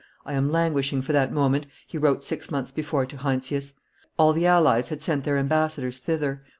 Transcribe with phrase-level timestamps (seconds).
[0.25, 3.73] "I am languishing for that moment," he wrote six months before to Heinsius.
[4.17, 6.41] All the allies had sent their ambassadors thither.